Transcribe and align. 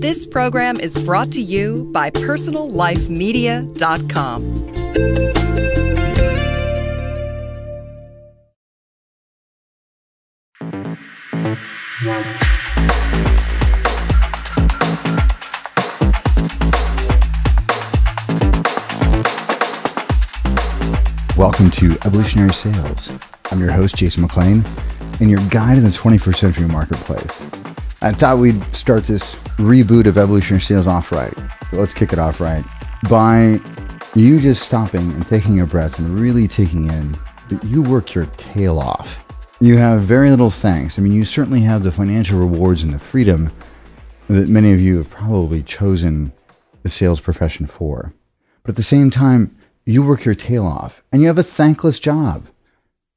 This 0.00 0.26
program 0.26 0.78
is 0.78 0.94
brought 1.04 1.32
to 1.32 1.40
you 1.40 1.90
by 1.92 2.10
PersonalLifeMedia.com. 2.10 4.64
Welcome 21.36 21.72
to 21.72 21.98
Evolutionary 22.04 22.54
Sales. 22.54 23.10
I'm 23.50 23.58
your 23.58 23.72
host, 23.72 23.96
Jason 23.96 24.22
McLean, 24.22 24.64
and 25.18 25.28
your 25.28 25.44
guide 25.48 25.76
in 25.76 25.82
the 25.82 25.90
21st 25.90 26.36
century 26.36 26.68
marketplace. 26.68 27.47
I 28.00 28.12
thought 28.12 28.38
we'd 28.38 28.62
start 28.76 29.04
this 29.04 29.34
reboot 29.56 30.06
of 30.06 30.16
Evolutionary 30.16 30.60
Sales 30.60 30.86
off 30.86 31.10
right. 31.10 31.34
Let's 31.72 31.92
kick 31.92 32.12
it 32.12 32.20
off 32.20 32.40
right 32.40 32.64
by 33.10 33.58
you 34.14 34.38
just 34.38 34.62
stopping 34.62 35.10
and 35.10 35.26
taking 35.26 35.60
a 35.60 35.66
breath 35.66 35.98
and 35.98 36.18
really 36.18 36.46
taking 36.46 36.88
in 36.88 37.10
that 37.48 37.64
you 37.64 37.82
work 37.82 38.14
your 38.14 38.26
tail 38.36 38.78
off. 38.78 39.24
You 39.60 39.78
have 39.78 40.02
very 40.02 40.30
little 40.30 40.48
thanks. 40.48 40.96
I 40.96 41.02
mean, 41.02 41.12
you 41.12 41.24
certainly 41.24 41.62
have 41.62 41.82
the 41.82 41.90
financial 41.90 42.38
rewards 42.38 42.84
and 42.84 42.94
the 42.94 43.00
freedom 43.00 43.50
that 44.28 44.48
many 44.48 44.72
of 44.72 44.80
you 44.80 44.98
have 44.98 45.10
probably 45.10 45.64
chosen 45.64 46.32
the 46.84 46.90
sales 46.90 47.18
profession 47.18 47.66
for. 47.66 48.12
But 48.62 48.70
at 48.70 48.76
the 48.76 48.82
same 48.84 49.10
time, 49.10 49.56
you 49.84 50.04
work 50.04 50.24
your 50.24 50.36
tail 50.36 50.64
off 50.64 51.02
and 51.10 51.20
you 51.20 51.26
have 51.26 51.38
a 51.38 51.42
thankless 51.42 51.98
job. 51.98 52.46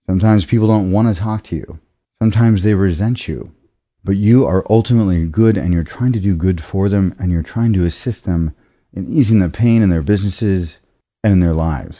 Sometimes 0.07 0.43
people 0.43 0.67
don't 0.67 0.91
want 0.91 1.15
to 1.15 1.21
talk 1.21 1.43
to 1.45 1.55
you. 1.55 1.79
Sometimes 2.19 2.63
they 2.63 2.73
resent 2.73 3.27
you. 3.27 3.53
But 4.03 4.17
you 4.17 4.45
are 4.45 4.65
ultimately 4.69 5.27
good 5.27 5.57
and 5.57 5.73
you're 5.73 5.83
trying 5.83 6.11
to 6.13 6.19
do 6.19 6.35
good 6.35 6.63
for 6.63 6.89
them 6.89 7.15
and 7.19 7.31
you're 7.31 7.43
trying 7.43 7.73
to 7.73 7.85
assist 7.85 8.25
them 8.25 8.55
in 8.93 9.11
easing 9.11 9.39
the 9.39 9.49
pain 9.49 9.81
in 9.81 9.89
their 9.89 10.01
businesses 10.01 10.77
and 11.23 11.33
in 11.33 11.39
their 11.39 11.53
lives. 11.53 11.99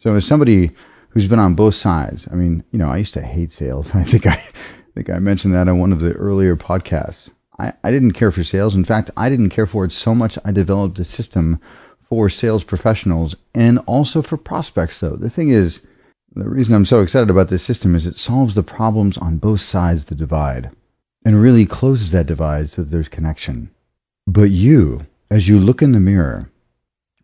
So 0.00 0.14
as 0.14 0.26
somebody 0.26 0.70
who's 1.10 1.28
been 1.28 1.38
on 1.38 1.54
both 1.54 1.74
sides, 1.74 2.26
I 2.30 2.34
mean, 2.34 2.64
you 2.70 2.78
know, 2.78 2.88
I 2.88 2.96
used 2.96 3.14
to 3.14 3.22
hate 3.22 3.52
sales. 3.52 3.88
I 3.94 4.04
think 4.04 4.26
I, 4.26 4.32
I 4.32 4.42
think 4.94 5.10
I 5.10 5.18
mentioned 5.18 5.54
that 5.54 5.68
on 5.68 5.78
one 5.78 5.92
of 5.92 6.00
the 6.00 6.12
earlier 6.12 6.56
podcasts. 6.56 7.28
I, 7.58 7.72
I 7.84 7.90
didn't 7.90 8.12
care 8.12 8.32
for 8.32 8.42
sales. 8.42 8.74
In 8.74 8.84
fact, 8.84 9.10
I 9.16 9.28
didn't 9.28 9.50
care 9.50 9.66
for 9.66 9.84
it 9.84 9.92
so 9.92 10.14
much 10.14 10.38
I 10.44 10.50
developed 10.50 10.98
a 10.98 11.04
system 11.04 11.60
for 12.08 12.28
sales 12.30 12.64
professionals 12.64 13.36
and 13.54 13.78
also 13.86 14.22
for 14.22 14.36
prospects, 14.36 15.00
though. 15.00 15.16
The 15.16 15.30
thing 15.30 15.50
is, 15.50 15.80
the 16.34 16.48
reason 16.48 16.74
I'm 16.74 16.84
so 16.84 17.00
excited 17.00 17.30
about 17.30 17.48
this 17.48 17.62
system 17.62 17.94
is 17.94 18.06
it 18.06 18.18
solves 18.18 18.54
the 18.54 18.62
problems 18.62 19.16
on 19.18 19.36
both 19.36 19.60
sides 19.60 20.02
of 20.02 20.08
the 20.08 20.14
divide 20.14 20.70
and 21.24 21.40
really 21.40 21.66
closes 21.66 22.10
that 22.10 22.26
divide 22.26 22.70
so 22.70 22.82
that 22.82 22.90
there's 22.90 23.08
connection. 23.08 23.70
But 24.26 24.50
you, 24.50 25.00
as 25.30 25.48
you 25.48 25.58
look 25.58 25.82
in 25.82 25.92
the 25.92 26.00
mirror, 26.00 26.50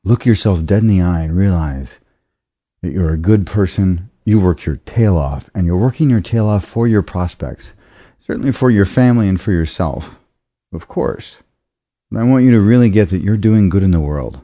look 0.05 0.25
yourself 0.25 0.65
dead 0.65 0.83
in 0.83 0.89
the 0.89 1.03
eye 1.03 1.23
and 1.23 1.37
realize 1.37 1.89
that 2.83 2.93
you're 2.93 3.13
a 3.13 3.19
good 3.19 3.47
person. 3.47 4.11
You 4.25 4.41
work 4.41 4.65
your 4.65 4.77
tail 4.77 5.17
off 5.17 5.51
and 5.55 5.67
you're 5.67 5.77
working 5.77 6.11
your 6.11 6.21
tail 6.21 6.47
off 6.47 6.65
for 6.65 6.87
your 6.87 7.03
prospects, 7.03 7.69
certainly 8.27 8.53
for 8.53 8.71
your 8.71 8.87
family 8.87 9.29
and 9.29 9.41
for 9.41 9.53
yourself, 9.53 10.17
of 10.73 10.89
course. 10.89 11.37
But 12.11 12.21
I 12.21 12.25
want 12.25 12.45
you 12.45 12.51
to 12.53 12.61
really 12.61 12.91
get 12.91 13.11
that 13.11 13.23
you're 13.23 13.37
doing 13.37 13.69
good 13.69 13.83
in 13.83 13.91
the 13.91 14.01
world 14.01 14.41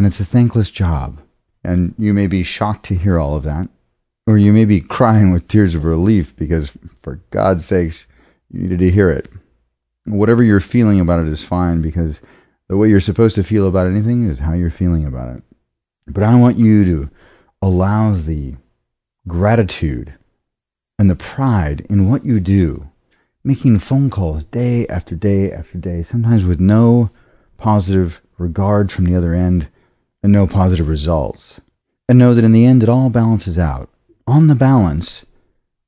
and 0.00 0.06
it's 0.06 0.18
a 0.18 0.24
thankless 0.24 0.70
job. 0.70 1.20
And 1.62 1.94
you 1.98 2.14
may 2.14 2.26
be 2.26 2.42
shocked 2.42 2.86
to 2.86 2.94
hear 2.94 3.18
all 3.18 3.36
of 3.36 3.42
that, 3.42 3.68
or 4.26 4.38
you 4.38 4.50
may 4.50 4.64
be 4.64 4.80
crying 4.80 5.30
with 5.30 5.46
tears 5.46 5.74
of 5.74 5.84
relief 5.84 6.34
because, 6.36 6.72
for 7.02 7.20
God's 7.30 7.66
sakes, 7.66 8.06
you 8.50 8.62
needed 8.62 8.78
to 8.80 8.90
hear 8.90 9.10
it. 9.10 9.28
Whatever 10.04 10.42
you're 10.42 10.60
feeling 10.60 11.00
about 11.00 11.20
it 11.20 11.28
is 11.28 11.44
fine 11.44 11.82
because 11.82 12.20
the 12.68 12.76
way 12.76 12.88
you're 12.88 13.00
supposed 13.00 13.34
to 13.34 13.44
feel 13.44 13.68
about 13.68 13.86
anything 13.86 14.28
is 14.28 14.38
how 14.38 14.52
you're 14.52 14.70
feeling 14.70 15.04
about 15.04 15.36
it. 15.36 15.42
But 16.06 16.22
I 16.22 16.34
want 16.36 16.58
you 16.58 16.84
to 16.84 17.10
allow 17.62 18.12
the 18.12 18.56
gratitude 19.28 20.14
and 20.98 21.08
the 21.08 21.16
pride 21.16 21.86
in 21.88 22.10
what 22.10 22.24
you 22.24 22.40
do, 22.40 22.90
making 23.44 23.78
phone 23.78 24.10
calls 24.10 24.44
day 24.44 24.86
after 24.88 25.14
day 25.14 25.52
after 25.52 25.78
day, 25.78 26.02
sometimes 26.02 26.44
with 26.44 26.60
no 26.60 27.10
positive 27.56 28.20
regard 28.38 28.90
from 28.90 29.04
the 29.04 29.16
other 29.16 29.34
end 29.34 29.68
and 30.22 30.32
no 30.32 30.46
positive 30.46 30.88
results. 30.88 31.60
And 32.08 32.18
know 32.18 32.34
that 32.34 32.44
in 32.44 32.52
the 32.52 32.66
end, 32.66 32.82
it 32.82 32.88
all 32.88 33.10
balances 33.10 33.58
out. 33.58 33.88
On 34.26 34.46
the 34.46 34.54
balance, 34.54 35.24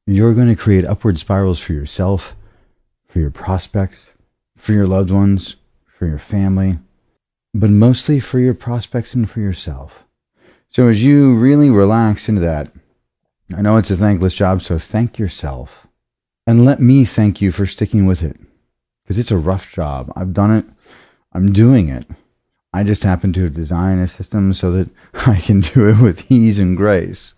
you're 0.07 0.35
going 0.35 0.49
to 0.49 0.57
create 0.57 0.85
upward 0.85 1.19
spirals 1.19 1.59
for 1.59 1.73
yourself, 1.73 2.35
for 3.13 3.21
your 3.21 3.31
prospects, 3.31 4.09
for 4.57 4.73
your 4.73 4.87
loved 4.87 5.11
ones, 5.11 5.57
for 5.85 6.07
your 6.07 6.19
family, 6.19 6.79
but 7.53 7.69
mostly 7.69 8.19
for 8.19 8.39
your 8.39 8.55
prospects 8.55 9.13
and 9.13 9.31
for 9.31 9.41
yourself. 9.41 10.05
So 10.71 10.89
as 10.89 11.05
you 11.05 11.37
really 11.37 11.69
relax 11.69 12.31
into 12.31 12.41
that, 12.41 12.73
I 13.55 13.61
know 13.61 13.77
it's 13.77 13.91
a 13.91 13.97
thankless 13.97 14.33
job, 14.33 14.63
so 14.63 14.79
thank 14.79 15.19
yourself. 15.19 15.87
And 16.47 16.65
let 16.65 16.81
me 16.81 17.05
thank 17.05 17.43
you 17.43 17.53
for 17.53 17.67
sticking 17.67 18.07
with 18.07 18.23
it. 18.23 18.41
Because 19.05 19.19
it's 19.19 19.31
a 19.31 19.37
rough 19.37 19.71
job. 19.71 20.11
I've 20.17 20.33
done 20.33 20.53
it. 20.53 20.65
I'm 21.33 21.53
doing 21.53 21.89
it. 21.89 22.07
I 22.73 22.85
just 22.85 23.03
happen 23.03 23.35
to 23.35 23.43
have 23.43 23.55
designed 23.55 24.01
a 24.01 24.09
system 24.09 24.55
so 24.55 24.73
that 24.73 24.89
I 25.27 25.39
can 25.39 25.61
do 25.61 25.87
it 25.89 26.01
with 26.01 26.31
ease 26.33 26.59
and 26.59 26.75
grace. 26.75 27.35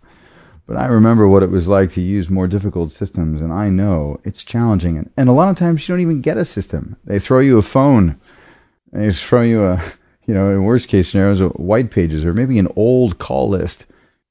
But 0.66 0.78
I 0.78 0.86
remember 0.86 1.28
what 1.28 1.42
it 1.42 1.50
was 1.50 1.68
like 1.68 1.92
to 1.92 2.00
use 2.00 2.30
more 2.30 2.48
difficult 2.48 2.90
systems, 2.90 3.40
and 3.40 3.52
I 3.52 3.68
know 3.68 4.18
it's 4.24 4.42
challenging. 4.42 4.96
And, 4.96 5.10
and 5.16 5.28
a 5.28 5.32
lot 5.32 5.50
of 5.50 5.58
times 5.58 5.86
you 5.86 5.92
don't 5.92 6.00
even 6.00 6.22
get 6.22 6.38
a 6.38 6.44
system. 6.44 6.96
They 7.04 7.18
throw 7.18 7.40
you 7.40 7.58
a 7.58 7.62
phone. 7.62 8.18
They 8.90 9.12
throw 9.12 9.42
you 9.42 9.64
a, 9.64 9.82
you 10.26 10.32
know, 10.32 10.50
in 10.50 10.64
worst 10.64 10.88
case 10.88 11.10
scenarios, 11.10 11.40
a 11.40 11.48
white 11.48 11.90
pages 11.90 12.24
or 12.24 12.32
maybe 12.32 12.58
an 12.58 12.68
old 12.76 13.18
call 13.18 13.48
list. 13.48 13.84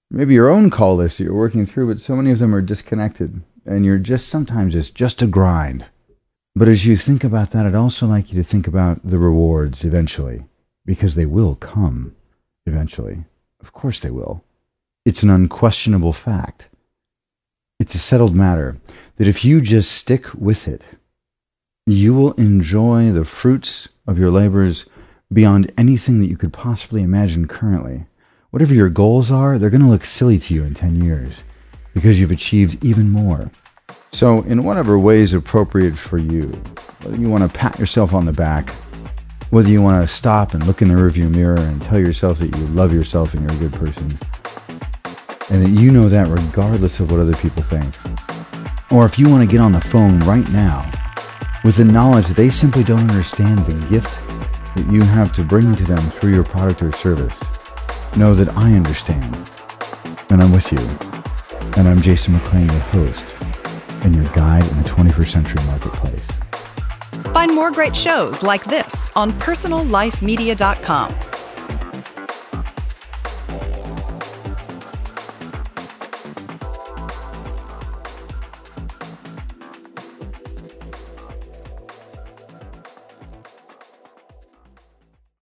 Maybe 0.10 0.34
your 0.34 0.50
own 0.50 0.70
call 0.70 0.96
list 0.96 1.18
that 1.18 1.26
you're 1.26 1.34
working 1.34 1.66
through, 1.66 1.88
but 1.88 2.00
so 2.00 2.16
many 2.16 2.32
of 2.32 2.40
them 2.40 2.54
are 2.54 2.62
disconnected. 2.62 3.42
And 3.66 3.86
you're 3.86 4.00
just, 4.00 4.28
sometimes 4.28 4.76
it's 4.76 4.90
just 4.90 5.22
a 5.22 5.28
grind. 5.28 5.86
But 6.56 6.68
as 6.68 6.86
you 6.86 6.98
think 6.98 7.24
about 7.24 7.52
that, 7.52 7.66
I'd 7.66 7.76
also 7.76 8.06
like 8.06 8.32
you 8.32 8.42
to 8.42 8.48
think 8.48 8.68
about 8.68 9.08
the 9.08 9.18
rewards 9.18 9.84
eventually 9.84 10.46
because 10.86 11.16
they 11.16 11.26
will 11.26 11.56
come 11.56 12.16
eventually. 12.66 13.26
Of 13.60 13.72
course 13.72 14.00
they 14.00 14.12
will. 14.12 14.44
It's 15.06 15.24
an 15.24 15.30
unquestionable 15.30 16.14
fact. 16.14 16.68
It's 17.80 17.96
a 17.96 18.00
settled 18.00 18.36
matter 18.36 18.78
that 19.18 19.28
if 19.28 19.44
you 19.44 19.60
just 19.60 19.92
stick 19.92 20.34
with 20.34 20.68
it, 20.68 20.82
you 21.86 22.14
will 22.14 22.32
enjoy 22.34 23.12
the 23.12 23.26
fruits 23.26 23.90
of 24.08 24.18
your 24.18 24.32
labors 24.32 24.86
beyond 25.32 25.72
anything 25.78 26.20
that 26.22 26.28
you 26.28 26.38
could 26.38 26.54
possibly 26.54 27.04
imagine 27.04 27.48
currently. 27.48 28.06
Whatever 28.52 28.74
your 28.74 28.90
goals 28.90 29.30
are, 29.30 29.58
they're 29.58 29.70
going 29.70 29.82
to 29.82 29.90
look 29.90 30.06
silly 30.06 30.40
to 30.40 30.54
you 30.54 30.64
in 30.64 30.74
10 30.74 31.04
years 31.04 31.34
because 31.94 32.20
you've 32.20 32.32
achieved 32.32 32.84
even 32.84 33.10
more. 33.10 33.52
So, 34.14 34.44
in 34.44 34.64
whatever 34.64 34.98
way 34.98 35.20
is 35.20 35.34
appropriate 35.34 35.98
for 35.98 36.18
you, 36.18 36.48
whether 37.02 37.18
you 37.18 37.30
want 37.30 37.52
to 37.52 37.58
pat 37.58 37.80
yourself 37.80 38.14
on 38.14 38.26
the 38.26 38.32
back 38.32 38.70
whether 39.54 39.70
you 39.70 39.84
want 39.84 40.02
to 40.02 40.12
stop 40.12 40.56
and 40.56 40.66
look 40.66 40.82
in 40.82 40.88
the 40.88 40.96
rearview 40.96 41.30
mirror 41.30 41.60
and 41.60 41.80
tell 41.80 42.00
yourself 42.00 42.40
that 42.40 42.58
you 42.58 42.66
love 42.70 42.92
yourself 42.92 43.36
and 43.36 43.44
you're 43.44 43.52
a 43.52 43.70
good 43.70 43.74
person, 43.74 44.18
and 45.50 45.66
that 45.66 45.70
you 45.70 45.92
know 45.92 46.10
that 46.10 46.28
regardless 46.28 47.00
of 47.00 47.12
what 47.12 47.20
other 47.20 47.36
people 47.36 47.64
think. 47.64 47.94
Or 48.92 49.06
if 49.06 49.18
you 49.18 49.30
want 49.30 49.48
to 49.48 49.52
get 49.52 49.62
on 49.62 49.72
the 49.72 49.82
phone 49.82 50.20
right 50.22 50.48
now 50.52 50.90
with 51.64 51.78
the 51.78 51.86
knowledge 51.86 52.28
that 52.28 52.38
they 52.38 52.50
simply 52.50 52.84
don't 52.84 53.10
understand 53.10 53.60
the 53.60 53.88
gift 53.90 54.20
that 54.76 54.92
you 54.92 55.02
have 55.02 55.34
to 55.36 55.44
bring 55.44 55.76
to 55.76 55.84
them 55.84 56.10
through 56.12 56.34
your 56.34 56.44
product 56.44 56.82
or 56.82 56.92
service, 56.94 57.36
know 58.16 58.34
that 58.34 58.50
I 58.56 58.74
understand 58.74 59.36
and 60.30 60.42
I'm 60.42 60.52
with 60.52 60.72
you. 60.72 60.80
And 61.78 61.88
I'm 61.88 62.02
Jason 62.02 62.34
McLean, 62.34 62.68
your 62.68 62.80
host 62.80 63.36
and 64.04 64.16
your 64.16 64.26
guide 64.34 64.70
in 64.70 64.84
the 64.84 64.90
21st 64.90 65.30
century 65.30 65.64
marketplace. 65.66 66.22
Find 67.34 67.56
more 67.56 67.72
great 67.72 67.96
shows 67.96 68.44
like 68.44 68.64
this 68.66 69.10
on 69.16 69.32
PersonalLifeMedia.com. 69.34 71.33